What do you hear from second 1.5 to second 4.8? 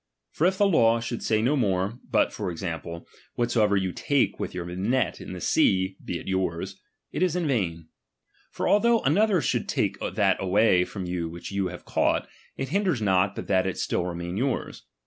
more, but (for example) ivkatsoever you take with your